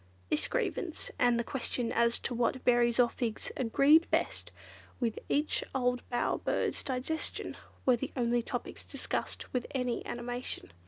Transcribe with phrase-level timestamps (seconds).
[0.31, 4.49] This grievance, and the question as to what berries or figs agreed best
[4.99, 10.73] with each old bower bird's digestion, were the only topics discussed with any animation.